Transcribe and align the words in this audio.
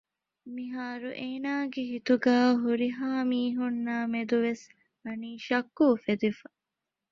މިހާރު 0.55 1.09
އޭނާގެ 1.21 1.81
ހިތުގައި 1.91 2.49
ހުރިހާ 2.63 3.09
މީހުންނާމެދުވެސް 3.31 4.63
ވަނީ 5.05 5.31
ޝައްކު 5.47 5.83
އުފެދިފަ 5.89 6.47